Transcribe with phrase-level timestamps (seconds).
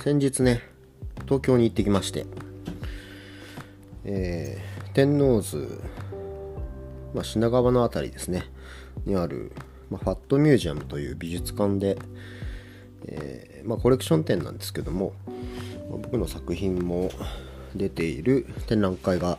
[0.00, 0.62] 先日ね
[1.24, 2.24] 東京に行ってきまして、
[4.04, 5.80] えー、天王洲、
[7.14, 8.44] まあ、品川の辺りですね
[9.04, 9.50] にある、
[9.90, 11.98] まあ、ファットミュージアムという美術館で、
[13.06, 15.14] えーまあ、コレクション展なんですけども、
[15.90, 17.10] まあ、僕の作品も
[17.74, 19.38] 出ている展覧会が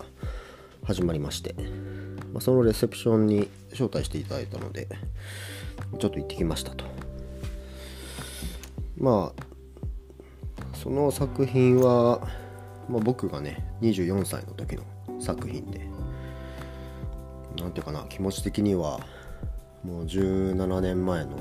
[0.84, 1.56] 始まりまして、
[2.34, 4.90] ま、そのレセプションに招待していただいたので
[6.00, 6.84] ちょっと行ってきましたと。
[8.98, 9.49] まあ
[10.82, 12.22] その作品は、
[12.90, 14.84] まあ、僕がね24歳の時の
[15.20, 15.82] 作品で
[17.58, 19.02] 何ていうかな気持ち的には
[19.84, 21.32] もう17年前の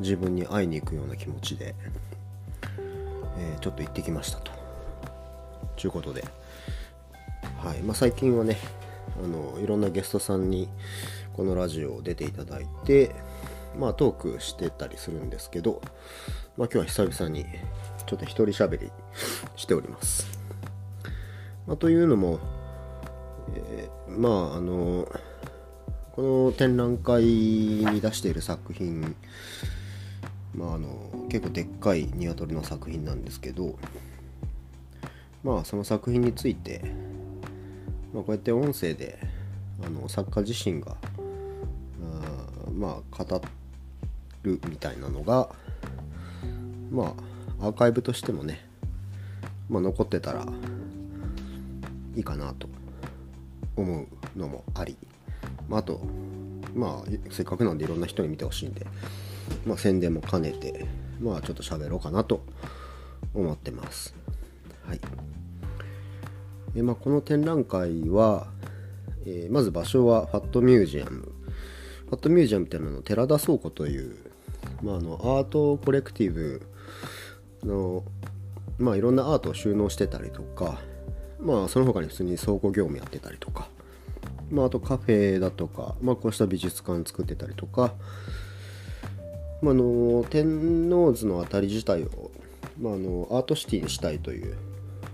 [0.00, 1.74] 自分に会いに行くような気持ちで、
[3.38, 4.52] えー、ちょっと行ってきましたと。
[5.76, 6.24] ちゅうことで、
[7.62, 7.82] はい。
[7.82, 8.58] まあ、最近はね
[9.22, 10.68] あのいろんなゲストさんに
[11.34, 13.14] このラジオを出ていただいて
[13.78, 15.80] まあトークしてたりするんですけど、
[16.56, 18.90] まあ、今日は久々にょっと一人喋り
[19.56, 20.26] しております。
[21.66, 22.40] まあ、というのも、
[23.54, 25.08] えー、まああの
[26.12, 29.16] この展覧会に出している作品、
[30.54, 30.88] まあ、あの
[31.28, 33.76] 結構でっかいニワトリの作品なんですけど
[35.42, 36.82] まあその作品について、
[38.12, 39.18] まあ、こうやって音声で
[39.84, 43.42] あの作家自身があまあ語
[44.44, 45.48] るみたいなのが
[46.90, 47.33] まあ
[47.64, 48.60] アーカイブとしてもね、
[49.70, 50.46] まあ、残ってたら
[52.14, 52.68] いいかなと
[53.74, 54.98] 思うのもあり、
[55.68, 56.02] まあ、あと
[56.74, 58.86] まあせっかくなんでいろんな人に見てほしいんで、
[59.64, 60.86] まあ、宣伝も兼ねて
[61.20, 62.44] まあちょっと喋ろうかなと
[63.32, 64.14] 思ってます。
[64.86, 65.00] はい。
[66.74, 68.48] で、まあ、この展覧会は、
[69.24, 74.16] えー、まず場所は WHAT MUSEUM。WHAT MUSEUM っていうのは寺田倉庫という、
[74.82, 76.60] まあ、あのアートコレクティブ
[77.64, 78.04] の
[78.78, 80.80] まあいろんなアートを収納してたりとか
[81.40, 83.68] まあその他に普通に倉庫業務やってたりとか
[84.50, 87.92] まああとカフェだとかまあこうした美術館作ってたりとか
[89.64, 92.30] まあ、の天王洲の辺り自体を、
[92.78, 94.58] まあ、のアートシティにしたいという、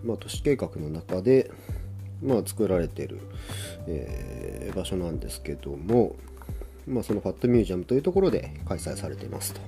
[0.05, 1.53] まあ、都市計画の中で、
[2.21, 3.21] まあ、作られてる、
[3.87, 6.17] えー、場所なんですけども、
[6.89, 9.61] まあ、そのファットミュージアムというところで開催されていますと。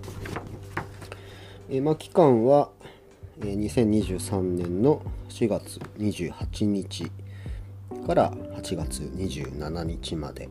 [1.71, 2.71] えー、まあ、期間は、
[3.51, 7.11] 2023年の4月28日
[8.07, 10.49] から8月27日まで。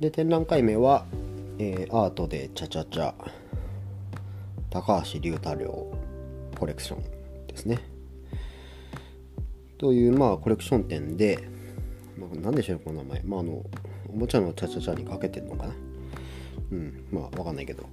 [0.00, 1.06] で展覧会名は、
[1.58, 3.14] えー、アートでチャチャチャ
[4.70, 5.96] 高橋龍太郎
[6.58, 7.78] コレクションですね。
[9.78, 11.48] というまあコレクション展で、
[12.16, 13.22] まあ、何でしょうこの名前。
[13.22, 13.64] まああの
[14.08, 15.74] おもちゃのチャチャチャにかけてるのかな。
[16.72, 17.84] うんまあわかんないけど。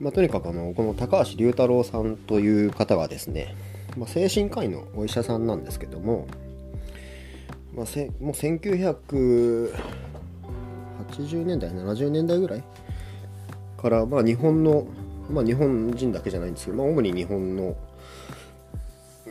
[0.00, 3.54] まあ、とにかくあのこの高橋龍太郎さんという方がですね、
[3.98, 6.26] まあ、精神科医のお医者さんなんですけども、
[7.74, 9.74] まあ、せもう1980
[11.44, 12.64] 年代70年代ぐらい
[13.76, 14.86] から、まあ、日本の、
[15.28, 17.76] まあ、日本人だけじゃないんですけど、まあ、主に日本の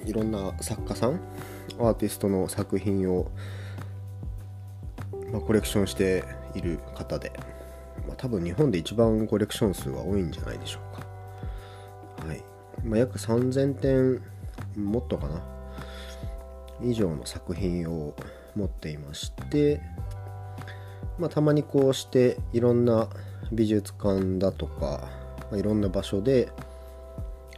[0.06, 1.20] いろんな作家さん
[1.80, 3.32] アーティストの作品を、
[5.32, 7.32] まあ、コレクションしている方で。
[8.10, 12.28] まあ、多分日本で一番コレクション数は多いんじゃないでしょうか。
[12.28, 12.44] はい。
[12.84, 15.44] まあ、約3000点、もっとかな、
[16.82, 18.16] 以上の作品を
[18.56, 19.80] 持っていまして、
[21.20, 23.10] まあ、たまにこうしていろんな
[23.52, 25.08] 美術館だとか、
[25.52, 26.50] まあ、いろんな場所で、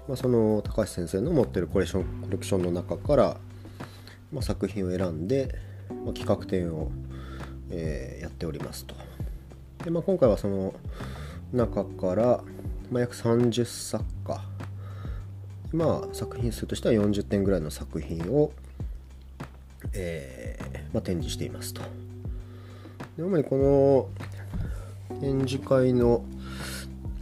[0.09, 3.37] まあ、その高橋先生の持ってるコレクションコレクションの中から、
[4.33, 5.55] まあ、作品を選んで、
[6.05, 6.91] ま、企画展を、
[7.69, 9.10] えー、やっておりますと。
[9.83, 10.73] で、まあ、今回はその
[11.51, 12.43] 中から、
[12.91, 14.41] まあ、約30作家。
[15.73, 18.51] まあ作品数としては40点ぐらいの作品を、
[19.93, 21.81] えーまあ、展示していますと。
[23.17, 24.09] で主にこ
[25.09, 26.25] の展示会の、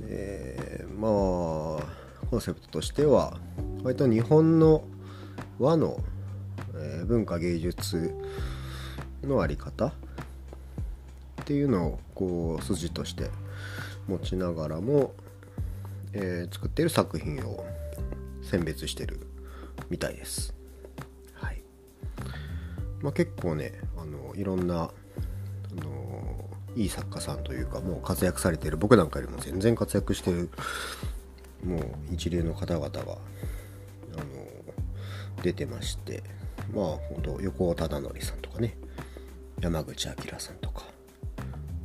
[0.08, 3.38] えー、まあコンセプトとしては
[3.84, 4.84] 割と日本の
[5.60, 5.98] 和の、
[6.76, 8.16] えー、文化芸術
[9.24, 9.94] のあり方
[11.50, 13.32] っていうのをこう筋として
[14.08, 15.16] 持ちながらも、
[16.14, 17.66] えー、作っている作品を
[18.44, 19.20] 選別してる
[19.90, 20.54] みたいです。
[21.34, 21.64] はい
[23.02, 30.52] まあ、結構ねあのいろんなあのいい作家さんというかもう活躍されてる僕なんかよりも全然活躍してる
[31.66, 33.18] もう一流の方々があの
[35.42, 36.22] 出てまして
[36.76, 38.78] まあ本当横尾忠則さんとかね
[39.60, 40.89] 山口明さんとか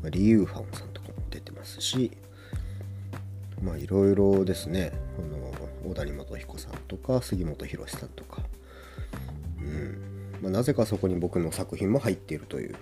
[0.04, 2.12] まあ、リユーファンさんとかも出てますし
[3.62, 5.44] まあいろいろですねあの
[5.88, 8.42] 小谷元彦さんとか杉本博さんとか、
[9.60, 9.98] うん。
[10.42, 12.74] まあ、なぜかそこに僕の作品も入っているという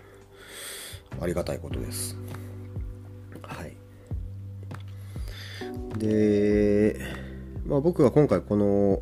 [1.21, 2.17] ありがたいことです。
[3.43, 3.77] はい。
[5.99, 7.01] で、
[7.67, 9.01] まあ、僕が今回この、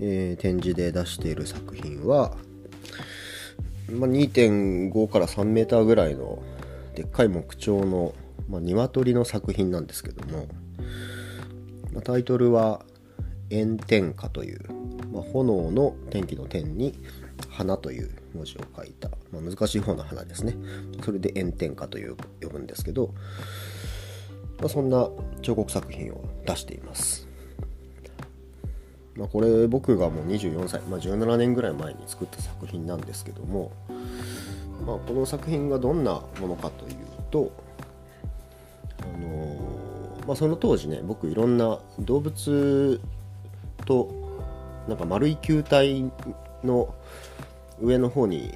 [0.00, 2.36] えー、展示で出している作品は、
[3.90, 6.42] まあ、2.5から3メーターぐらいの
[7.00, 8.14] でっかい木彫の、
[8.46, 10.48] まあ、鶏の作品なんですけども、
[11.94, 12.84] まあ、タイトルは
[13.50, 14.60] 「炎天下」という、
[15.10, 16.98] まあ、炎の天気の天に
[17.48, 20.54] 花という文字を書いた、まあ、難しい方の花ですね。
[21.02, 23.14] それで炎天下という呼ぶんですけど、
[24.58, 25.08] まあ、そんな
[25.40, 27.26] 彫刻作品を出しています。
[29.16, 33.72] まあ、これ僕がもう24歳、まあ、17年ぐらい前に作った作品なんですけども、
[34.86, 36.94] まあ、この作品がどんなものかという
[37.30, 37.52] と、
[39.02, 43.00] あのー、まあ、その当時ね僕いろんな動物
[43.84, 44.10] と
[44.88, 46.10] なんか丸い球体
[46.64, 46.94] の
[47.80, 48.52] 上の方に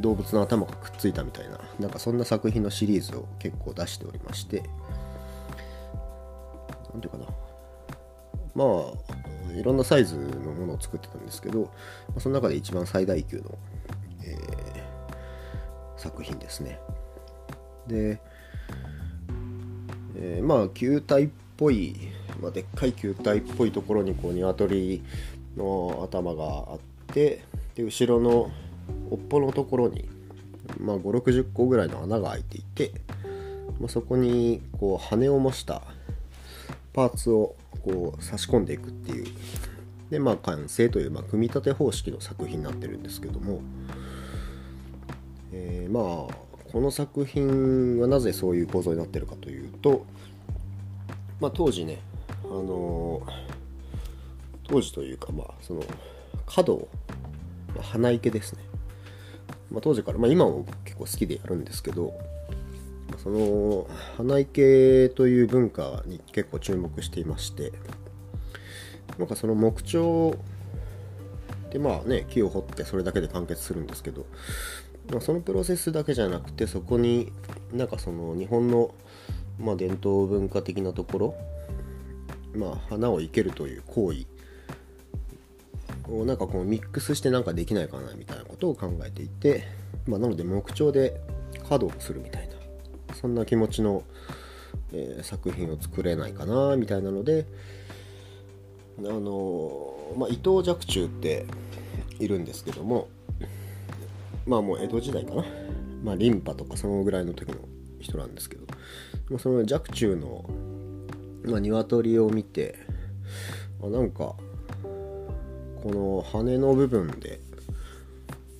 [0.00, 4.62] 動物の頭がくっついたみたいななんかそんな作品のシリーズを結構出しておりまして
[6.92, 7.26] 何ていうかな。
[8.54, 11.70] まあいろんなサイズのものを作ってたんですけど
[12.18, 13.58] その中で一番最大級の、
[14.24, 14.59] えー、
[16.00, 16.80] 作品ですね。
[17.86, 18.20] で、
[20.16, 21.94] えー、まあ球体っぽい、
[22.40, 25.02] まあ、でっかい球体っぽいところにこう鶏
[25.56, 27.44] の頭があって
[27.74, 28.50] で後ろの
[29.10, 30.08] 尾っぽのところに、
[30.78, 32.92] まあ、560個ぐらいの穴が開いていて、
[33.78, 35.82] まあ、そこにこう羽を模した
[36.92, 39.26] パーツをこう差し込んでいくっていう
[40.10, 43.60] でまあ完成という、まあ、組み立て方式の作品になってるんですけども、
[45.52, 46.34] えー、まあ
[46.72, 50.06] この作品はなぜそういう構造になってるかというと、
[51.40, 51.98] まあ、当時ね
[52.44, 53.32] あのー、
[54.68, 55.82] 当時というかまあその
[56.46, 56.88] 角を、
[57.74, 58.62] まあ、花池ですね、
[59.70, 62.14] まあ、当時から、まあ、今も結構好きでやるんですけど
[63.18, 67.72] その花池という文化に結構注目していまして
[69.18, 70.36] なんかその木彫
[71.70, 74.26] でまあね木を彫ってそれだけで完結するんですけど、
[75.12, 77.32] ま、そのプロセスだけじゃなくてそこに
[77.72, 78.94] なんかその日本の、
[79.58, 81.34] まあ、伝統文化的なところ
[82.54, 84.26] まあ花を生けるという行為
[86.08, 89.64] をなんかこうミックスしてなんかできないかなみたいなことを考えていて、
[90.06, 91.20] まあ、なので木彫で
[91.68, 92.54] 角をするみたいな
[93.14, 94.02] そんな気持ちの、
[94.92, 97.46] えー、作品を作れないかなみたいなので
[98.98, 101.46] あのまあ、伊藤若冲って
[102.18, 103.08] いるんですけども
[104.50, 105.44] まあもう江戸時代かな、
[106.02, 107.58] まあ、リンパとかそのぐらいの時の
[108.00, 108.66] 人なんですけど、
[109.28, 110.44] まあ、その若冲の、
[111.44, 112.76] まあ、鶏を見て
[113.80, 114.34] あなんか
[115.82, 117.40] この羽の部分で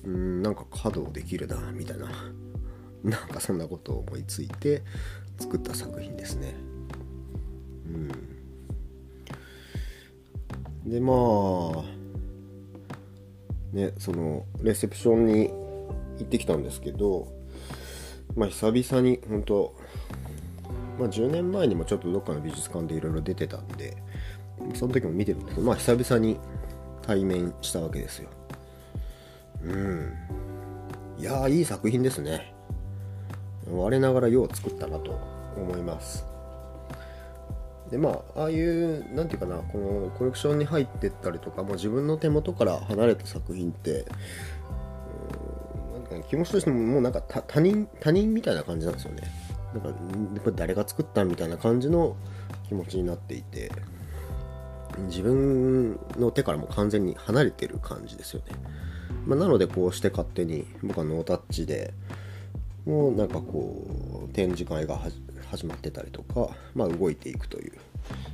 [0.05, 2.09] うんなんか角できるなみたいな。
[3.03, 4.83] なんかそんなことを思いついて
[5.39, 6.53] 作った作品ですね。
[10.85, 11.15] うん、でまあ
[13.75, 15.60] ねそのレセプションに
[16.23, 17.27] 行ってきたんですけど
[18.35, 19.75] まあ久々に本当
[20.99, 23.97] まあ10年前にもちょっとどっかの美術館でいろいろ出てたんで
[24.73, 26.39] その時も見てるんですけどまあ久々に
[27.01, 28.29] 対面したわけですよ。
[29.63, 30.13] うん
[31.19, 32.51] いやいい作品ですね。
[33.69, 35.19] 我ながらよう作ったなと
[35.55, 36.25] 思います
[37.89, 44.05] でまあああいう何て言うかなこのコレクションに入ってったりとか、まあ、自分の手元から離れた作品って
[46.31, 49.23] 気持ちとしてももうなんか他人他人みたいな感じなんですよね。
[49.73, 49.93] なんかや
[50.39, 52.15] っぱ誰が作ったみたいな感じの
[52.69, 53.69] 気持ちになっていて
[55.09, 58.53] 自分の手からも完全に離れてる感じですよね、
[59.25, 61.93] まあ、なのでこうして勝手に僕はノータッチで
[62.85, 64.99] もうなんかこう展示会が
[65.49, 67.73] 始まってたりとか、まあ、動いていくという、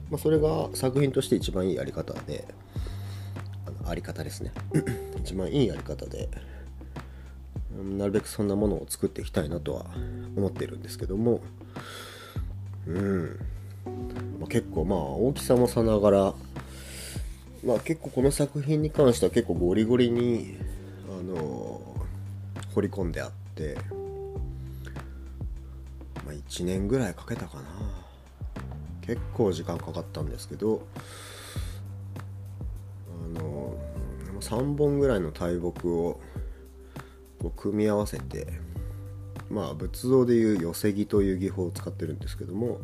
[0.09, 2.47] まあ、それが作品として一番いいやり方で
[3.85, 4.51] あり方ですね。
[5.23, 6.29] 一番いいやり方で
[7.83, 9.85] なるべくそんなものを作っていきたいなとは
[10.35, 11.41] 思ってるんですけども。
[12.87, 13.39] うん、
[14.39, 16.33] まあ、結構まあ大きさもさながら。
[17.65, 20.57] まあ結構この作品に関しては結構ゴリゴリに
[21.09, 21.81] あの
[22.75, 23.77] 掘り込んであって。
[26.25, 27.63] まあ、1年ぐらいかけたかな。
[29.01, 30.85] 結構時間かかったんですけど。
[33.35, 33.75] あの
[34.39, 36.19] 3本ぐらいの大木を
[37.39, 38.47] こう組み合わせて
[39.49, 42.79] まあ仏像でいう寄せ木という技法を使ってるんですけども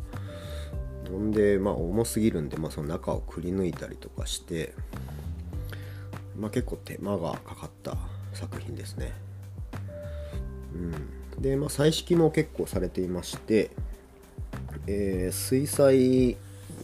[1.06, 4.72] そんでまあ重すぎるんで、まあ、その中をくり抜いたりとかして、
[6.36, 7.96] まあ、結構手間がかかった
[8.32, 9.12] 作品ですね。
[10.74, 13.70] うん、で、まあ、彩色も結構されていまして、
[14.86, 16.36] えー、水彩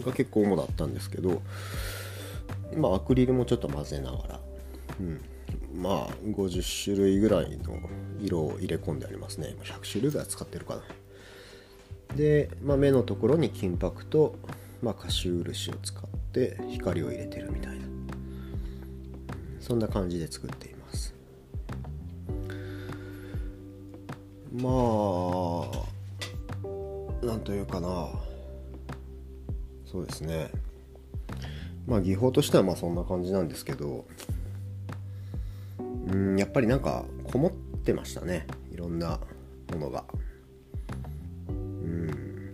[0.05, 1.43] が結構主だったんですけど、
[2.77, 4.41] まあ、アクリルもちょっと混ぜながら、
[5.00, 5.21] うん、
[5.81, 7.81] まあ50種類ぐらいの
[8.21, 9.57] 色を入れ込んでありますね。
[9.63, 10.83] 100種類ぐらい使ってるかな。
[12.17, 14.35] で、まあ、目のところに金箔と、
[14.83, 17.87] まあ、カシュー漆を使って光を入れてるみたいな。
[19.61, 21.15] そんな感じで作っています。
[24.53, 24.69] ま
[27.23, 28.11] あなんというかな。
[29.87, 30.51] そうですね。
[31.87, 34.05] まあ技法としてはまあそんな感じなんですけど。
[36.14, 38.47] んやっぱりなんかこもってましたね。
[38.73, 39.21] いろんな
[39.73, 40.05] ものが。
[41.49, 42.52] うん。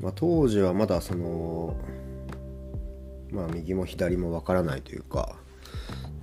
[0.00, 1.76] まあ当時はまだその
[3.32, 5.36] まあ右も左もわからないというか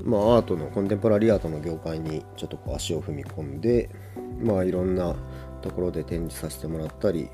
[0.04, 3.90] まあアートのコンテンポラリーアートの業界にちょっとこう足を踏み込んで
[4.42, 5.16] まあいろんな
[5.62, 7.30] ところで展示させてもらったり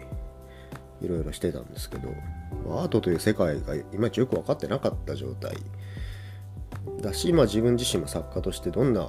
[1.02, 2.10] いろいろしてたんですけど
[2.70, 5.58] アートという世界がいまいちよく分かってなかった状態
[7.04, 9.08] だし、まあ、自分自身も作家としてどんな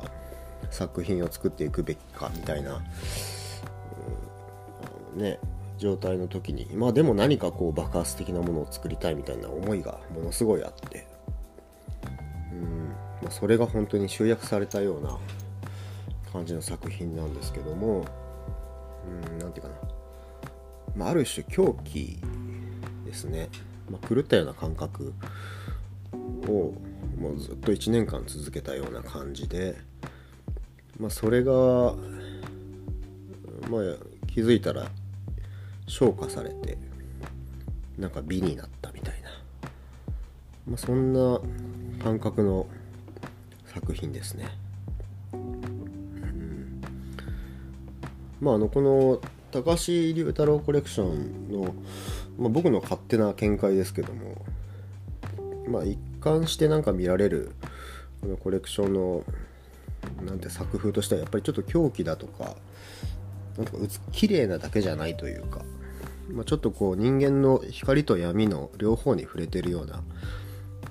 [0.71, 2.83] 作品を作っていくべきかみたいな、
[5.15, 5.39] うん、ね
[5.79, 11.07] 状態の時にまあでも何かこう爆発的なものを作りたいみたいな思いがものすごいあって、
[12.53, 12.89] うん
[13.23, 15.19] まあ、それが本当に集約されたような
[16.33, 18.05] 感じの作品なんですけども
[19.39, 19.91] 何、うん、て言うかな、
[20.97, 22.19] まあ、ある種狂気
[23.05, 23.49] ですね、
[23.91, 25.13] まあ、狂ったような感覚
[26.49, 26.73] を
[27.19, 29.77] もうずっと1年間続けたような感じで、
[30.99, 31.97] まあ、それが、ま
[33.79, 33.83] あ、
[34.27, 34.89] 気づいたら
[35.87, 36.77] 昇華されて
[37.99, 39.31] なんか美になったみたいな、
[40.67, 41.41] まあ、そんな
[42.03, 42.67] 感覚の
[43.67, 44.49] 作品ですね。
[45.33, 46.81] うん、
[48.41, 51.75] まああのこの高橋龍太郎コレクションの、
[52.39, 54.45] まあ、僕の勝手な見解ですけども
[55.69, 55.85] まあ
[56.25, 57.53] 一貫してなんか見られる
[58.23, 59.25] このコレクションの
[60.25, 62.57] なんて作風としてはやっぱりちょっと狂気だとか
[63.59, 63.79] なんとか
[64.11, 65.61] 綺麗なだけじゃないというか、
[66.31, 70.03] まあ、ちょっとこう人間の光と闇の両方に触れてるような、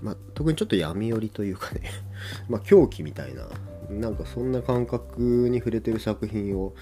[0.04, 1.82] まあ、特にちょっと闇寄りというかね
[2.48, 3.48] ま狂気みたいな
[3.90, 6.76] なんかそんな感覚に触れてる作品を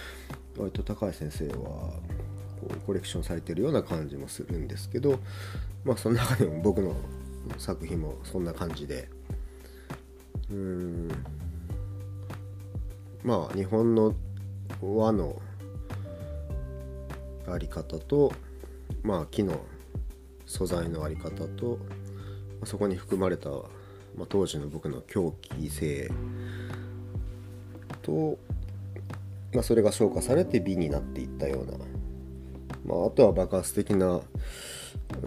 [0.58, 5.20] 割と高橋先生はこうコレクションされてるような感じもするんですけど
[5.86, 6.93] まあその中でも僕の
[7.57, 9.10] 作品もそんな感じで。
[10.50, 11.07] うん。
[13.24, 14.13] まあ日本の
[14.81, 15.41] 和の
[17.48, 18.31] あり方と
[19.03, 19.60] まあ木の
[20.45, 21.79] 素材のあり方と
[22.62, 26.10] まそこに含まれた、まあ、当時の僕の狂気性
[28.03, 28.38] と、
[29.53, 31.77] まあ、それが昇華されて美になっていったような、
[32.86, 34.21] まあ、あとは爆発的な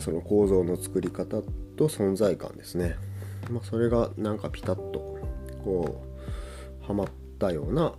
[0.01, 1.43] その構造の作り方
[1.77, 2.97] と存在感ですね、
[3.51, 5.19] まあ、それがなんかピタッと
[5.65, 6.03] こ
[6.83, 7.95] うはまったような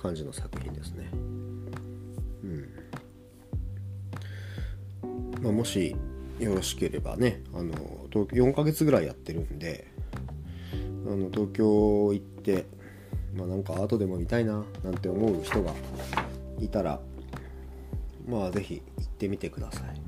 [0.00, 1.08] 感じの作品ですね。
[2.42, 2.68] うん。
[5.42, 5.94] まあ、もし
[6.38, 7.72] よろしければねあの
[8.10, 9.86] 4ヶ月ぐらいやってるんで
[11.06, 12.66] あの東京行って
[13.36, 15.72] まあなんかアートでも見たいななんて思う人が
[16.60, 17.00] いたら
[18.26, 20.03] まあ是非行ってみてください。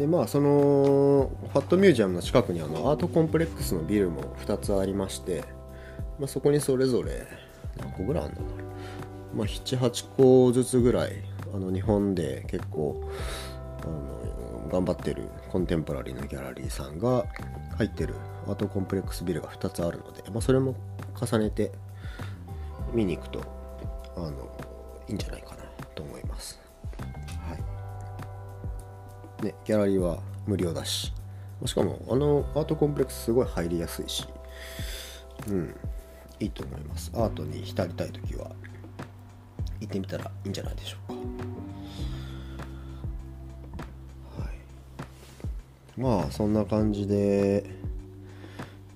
[0.00, 5.44] でまあそのファットミュージアムの近くにあのアートコンプレックスのビルも2つありまして、
[6.18, 7.26] まあ、そこにそれぞれ
[7.78, 8.46] 何個ぐらいあるんだろ
[9.34, 11.12] う、まあ、78個ずつぐらい
[11.52, 12.98] あの日本で結構
[13.82, 17.26] あの頑張ってるコンテンポラリーのギャラリーさんが
[17.76, 18.14] 入ってる
[18.46, 20.76] アートコンプレックスビルが2つあるので、まあ、それも
[21.20, 21.72] 重ねて
[22.94, 23.42] 見に行くと
[24.16, 24.30] あの
[25.08, 25.56] いいんじゃないかな
[25.94, 26.59] と思います。
[29.42, 31.12] ね、ギャラリーは無料だし。
[31.66, 34.26] しかもあのアートコンプレックスすごい入りやすいし。
[35.48, 35.74] うん。
[36.38, 37.10] いいと思います。
[37.14, 38.50] アートに浸りたい時は
[39.80, 41.12] 行ってみたらいいんじゃないでしょう
[44.38, 44.42] か。
[44.44, 46.00] はい。
[46.00, 47.64] まあそんな感じで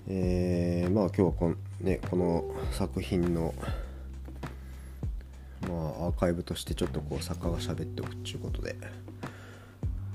[0.07, 3.55] えー、まあ今日はこん,、ね、この作品の
[5.63, 8.77] まあアーカイブとしてちょっとこう作家が喋っておくっていうことで。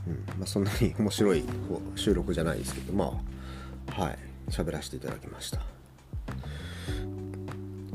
[0.09, 1.43] うんまあ、そんなに面白い
[1.95, 3.13] 収録じゃないですけどま
[3.95, 4.17] あはい
[4.49, 5.59] 喋らせていただきました、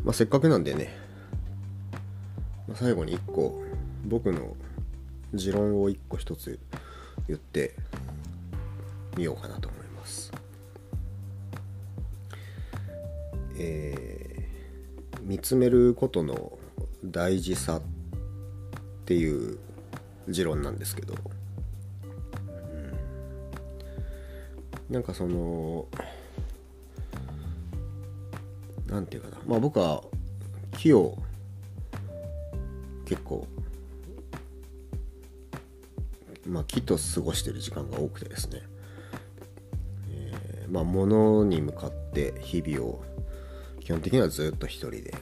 [0.04, 0.96] まあ、せっかくなんでね、
[2.68, 3.60] まあ、最後に1個
[4.06, 4.54] 僕の
[5.34, 6.60] 持論を一個一つ
[7.26, 7.74] 言って
[9.16, 10.32] みようかなと思います。
[13.56, 16.58] えー、見つめることの
[17.04, 17.82] 大事さっ
[19.06, 19.58] ていう
[20.28, 21.14] 持論なんですけど、
[24.94, 25.88] なんかその
[28.86, 29.42] 何て言うかな。
[29.44, 30.04] まあ僕は
[30.78, 31.18] 木を
[33.04, 33.48] 結構
[36.46, 38.62] まあ木と過ごしてる時間が多くてですね、
[40.12, 43.02] えー、まあ物に向かって日々を
[43.80, 45.12] 基本的にはずっと一人で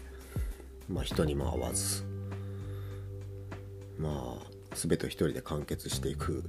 [0.86, 2.04] まあ人にも会わず
[3.98, 6.44] まあ全てを一人で完結していく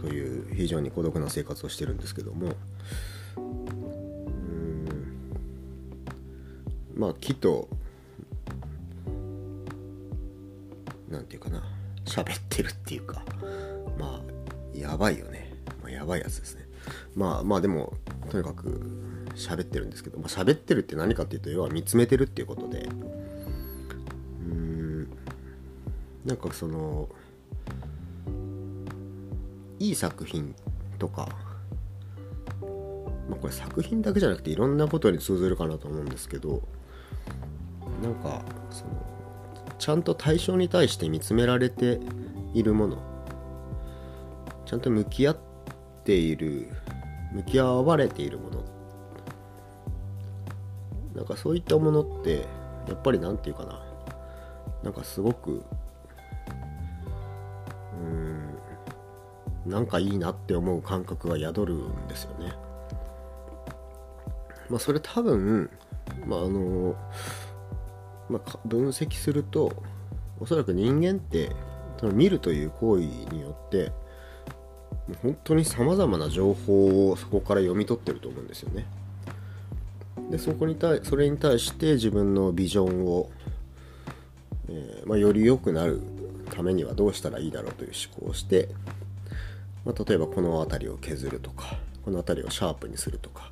[0.00, 2.54] という非常に孤独な生活をしてるんですけども。
[6.94, 7.68] まあ木と
[11.08, 11.62] 何て言うかな。
[12.04, 13.24] 喋ってるっていうか。
[13.98, 15.52] まあやばいよね、
[15.82, 16.66] まあ、やばいやつですね。
[17.14, 17.94] まあまあでも
[18.30, 18.80] とにかく
[19.34, 22.88] 喋ってるんですけど、まあ、喋ってるって何かっていうと要は見つめてるっていうことで。
[24.42, 25.08] うん。
[26.24, 27.08] なんかその
[29.78, 30.54] いい作品
[30.98, 31.28] とか
[33.28, 36.62] まあこれ作品だけじゃなくていろんなことに通ずるかなと思うんですけど
[38.02, 39.08] なんかその
[39.78, 42.00] ちゃんと対象に対して見つめられて
[42.54, 42.98] いるもの
[44.66, 45.38] ちゃんと向き合っ
[46.04, 46.68] ている
[47.32, 48.64] 向き合われているもの
[51.14, 52.46] なんかそういったものって
[52.88, 53.82] やっぱり何て言うかな
[54.82, 55.62] なんかすごく
[59.68, 62.52] なんかいいなって思う感覚が宿るんですよね。
[64.68, 65.70] まあそれ多分
[66.26, 66.94] まああの
[68.28, 69.72] まあ、分析すると
[70.38, 71.50] おそらく人間って
[72.12, 73.90] 見るという行為によって
[75.22, 78.86] 本当にさまざまな情報をそこから読み取ってると思うんですよね。
[80.30, 83.30] でそこに対それに対して自分のビジョンを、
[84.68, 86.02] えー、まあ、より良くなる
[86.50, 88.68] ためにはどうしたらいいだろうという思考をして、
[89.88, 93.50] まあ、例えばこの辺りを削るとかこの辺りをシャープにするとか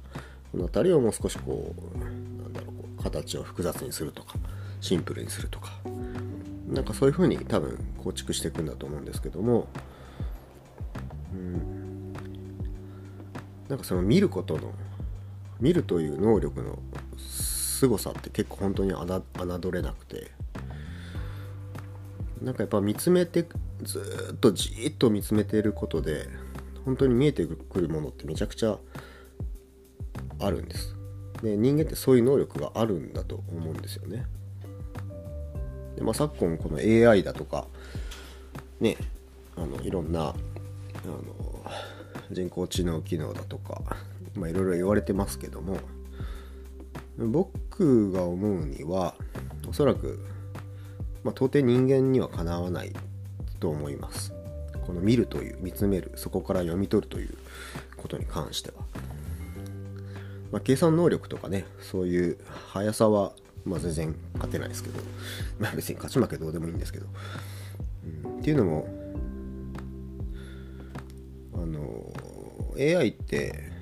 [0.53, 4.35] この辺りをもう少しこうなんだろうこう形を複雑にするとか
[4.83, 5.71] シンプルにするとか
[6.69, 9.67] なんかそういう風に多分構築していくんだと思うんですけども
[11.33, 12.13] うん
[13.69, 14.75] なんかその見ることの
[15.59, 16.79] 見るという能力の
[17.17, 20.31] 凄さって結構本当に侮れなくて
[22.43, 23.47] なんかやっぱ見つめて
[23.83, 26.29] ずっとじーっと見つめていることで
[26.85, 28.79] 本当に見えてくるものってめちゃくちゃ
[30.39, 30.95] あるんです。
[31.43, 34.25] で人間ってそういう能力があるんだと思うんですよね。
[35.97, 37.67] で、まあ、昨今この AI だとか
[38.81, 38.97] ね
[39.57, 40.35] あのいろんなあ
[41.07, 41.25] の
[42.31, 43.83] 人工知能機能だとか
[44.35, 45.79] まあいろいろ言われてますけども
[47.19, 49.15] 僕が思うには
[49.69, 50.25] おそらく、
[51.25, 52.93] まあ、到底人間にはかなわない
[53.57, 54.33] と思います。
[54.87, 57.37] この見るという見つめるそこから読み取るという
[57.97, 58.77] ことに関しては、
[60.53, 62.39] まあ、計算能力とかねそういう
[62.73, 63.33] 速さは
[63.67, 65.01] まあ、全然勝てないですけど、
[65.59, 67.07] まあ、別に勝ち負けどうでもいいんですけど、
[68.25, 68.89] うん、っていうのも
[71.55, 72.13] あの
[72.79, 73.73] AI って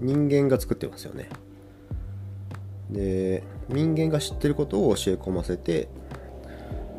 [0.00, 1.28] 人間が作ってますよね。
[2.90, 5.88] で人間が知ってることを教え込ませて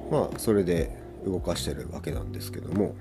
[0.10, 2.96] まあそれで動かしてるわけなんですけども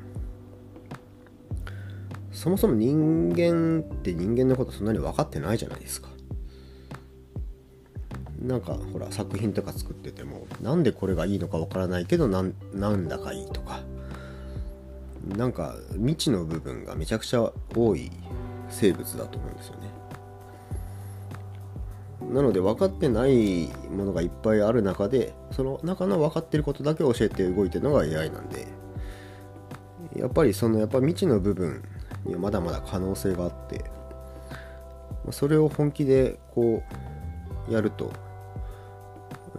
[2.33, 6.09] そもそも人間って人間のことそんなに分かってないじゃないですか。
[8.41, 13.81] なんかほら作品とか作っててもなんでこれがいいのかわからないけどなんなんだかいいとか。
[15.37, 18.11] なんか未知の部分がめちゃくちゃ多い
[18.69, 20.02] 生物だと思うんですよね。
[22.31, 28.67] なので分かってないものがいっぱいある中でその中の分かってることだけ教えて動いてるのが AI なんで
[30.17, 31.83] やっぱりそのやっぱ未知の部分
[32.25, 33.85] にはまだまだ可能性があって
[35.31, 36.83] それを本気でこ
[37.69, 38.13] うやると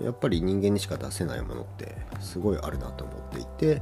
[0.02, 3.82] やっぱり人間にしか出せないものってすごいあるなと思っていて、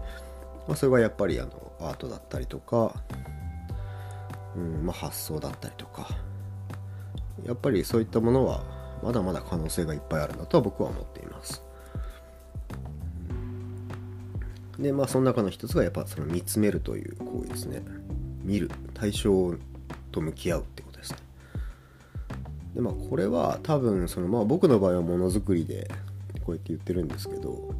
[0.67, 2.93] まあ、それがやっぱりあのアートだったりとか、
[4.55, 6.09] うんまあ、発想だったりとか
[7.45, 8.63] やっぱりそういったものは
[9.03, 11.63] まだまだ可能性がいっぱいあるなとは僕は思っています。
[14.79, 17.83] でまあその中の一つがやっぱその見つめるという行為ですね。
[18.43, 18.71] 見る。
[18.93, 19.55] 対象
[20.11, 20.91] と向き合うってこと
[22.73, 25.89] でまあこれは多分そのまあ僕の場合はものづくりで
[26.45, 27.73] こうやって言ってるんですけど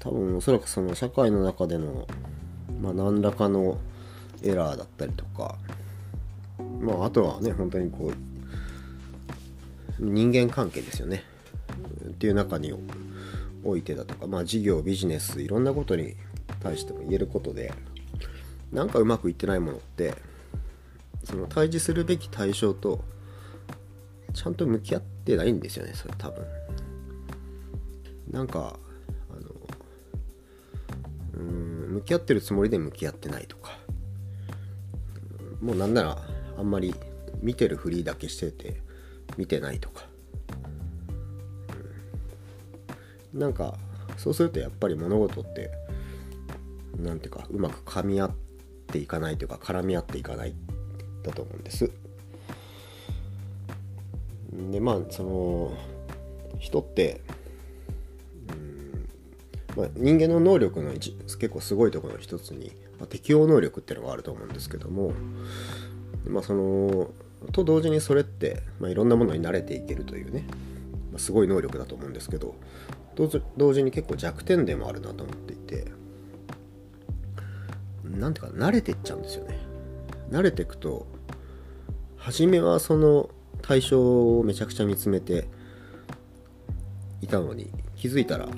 [0.00, 2.06] 多分おそらくその社会の中での、
[2.80, 3.78] まあ、何らかの
[4.42, 5.56] エラーだったりとか
[6.80, 11.24] まああとはね本当にこう人間関係ですよね。
[12.08, 12.72] っていう中に
[13.62, 16.16] おいてだとかまあ事業ビジネスいろんなことに
[16.60, 17.72] 対しても言えることで
[18.72, 20.14] なんかうまくいってないものって
[21.24, 23.04] その対峙するべき対象と
[24.32, 26.44] ちゃんと向き合ってないんですよねそれ多分。
[28.30, 28.78] なんか
[29.30, 29.50] あの
[31.34, 33.78] うん向き合ってるつもりで向き合ってないとか。
[35.60, 36.18] もうなんなら
[36.60, 36.94] あんまり
[37.40, 38.80] 見てるふりだけしてて
[39.36, 40.04] 見てないとか、
[43.32, 43.78] うん、なんか
[44.18, 45.70] そうするとやっぱり物事って
[46.98, 48.30] 何ていうかうまく噛み合っ
[48.88, 50.54] ていかないというか絡み合っていかない
[51.22, 51.90] だと思うんです。
[54.70, 55.72] でまあその
[56.58, 57.22] 人って
[59.76, 65.12] まあ、人間の能力の一結構すごいところの一つに、まあ、適応能力っていうのがあると思うんですけども、
[66.26, 67.10] まあ、その
[67.52, 70.44] と同時にそれって、まあ、いろんなものに慣れていけるというね、
[71.10, 72.54] まあ、すごい能力だと思うんですけど
[73.56, 75.86] 同時に結構弱点でもあるなと思っていて
[78.04, 79.58] なんていうか慣れてっちゃうんですよね。
[80.30, 81.06] 慣れていくと
[82.16, 83.30] 初めはその
[83.62, 85.48] 対象をめちゃくちゃ見つめて
[87.20, 88.48] いたのに気づいたら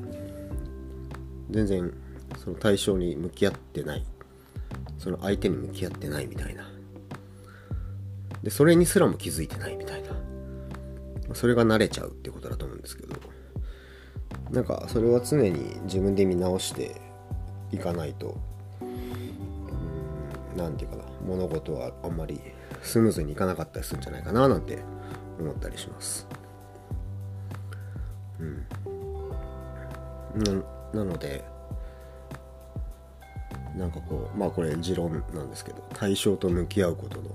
[1.50, 1.92] 全然
[2.38, 4.04] その対象に向き合ってない
[4.98, 6.71] その相手に向き合ってないみたいな。
[8.42, 10.10] でそれにすらも気づいてないみたいな。
[11.34, 13.14] それが慣れちゃうってことだと思うんですけど。
[14.50, 17.00] なんかそれは常に自分で見直して
[17.70, 18.36] いかないと
[20.56, 22.40] 何て言うかな物事はあんまり
[22.82, 24.78] スムーズにいかなかったりするんじゃないかななんて
[25.40, 26.26] 思ったりします。
[28.40, 28.66] うん。
[30.92, 31.44] なので
[33.76, 37.30] なんかこうまあこれ持論なんですけど対象と向き合うことの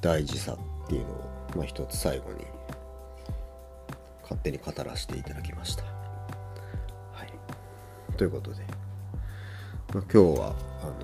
[0.00, 2.44] 大事さっていうのを、まあ、一つ最後に
[4.22, 5.84] 勝手に語らせていただきました。
[7.12, 8.64] はい、ということで、
[9.92, 10.94] まあ、今日はあの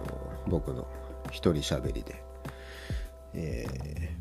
[0.46, 0.86] 僕の
[1.30, 2.22] 一人喋りで、
[3.34, 3.66] え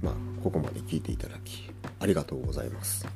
[0.01, 3.07] ー、まあ、ここまで聞いていただきありがとうございます。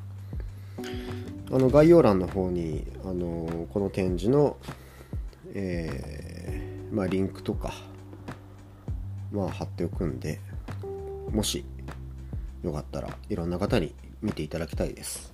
[1.51, 4.55] あの概要欄の方にあのこの展示の、
[5.53, 7.73] えー、まあ、リンクとか、
[9.31, 10.39] まあ、貼っておくんで
[11.31, 11.65] もし
[12.63, 15.31] よかったらいろんな方に見ていただきたいです。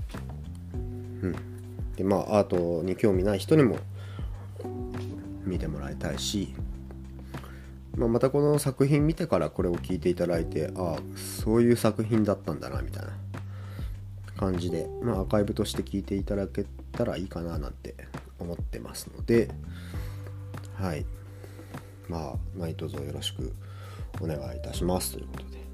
[1.21, 1.35] うん、
[1.95, 3.77] でまあアートに興味ない人にも
[5.43, 6.53] 見てもらいたいし、
[7.95, 13.13] まあ、またこの作品見てからこれを聞いていただいてああそういう作品だったんだなみたいな。
[14.35, 17.95] 感じで、まあ、アーカイブとして聞いていただけたらいいかななんて
[18.39, 19.49] 思ってますので
[20.75, 21.05] はい。
[22.09, 23.53] まあ何卒よろしく
[24.21, 25.13] お願いいたします。
[25.13, 25.64] ということで。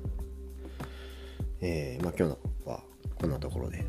[1.61, 2.83] えー、まあ今日のは
[3.19, 3.85] こんなところで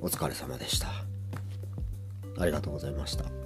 [0.00, 0.88] お疲れ様でした。
[2.38, 3.43] ありがとうございました。